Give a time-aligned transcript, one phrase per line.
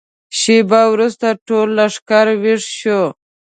[0.39, 3.01] شېبه وروسته ټول لښکر ويښ شو.